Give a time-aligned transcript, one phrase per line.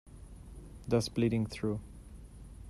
[0.87, 1.79] Thus Bleeding Through.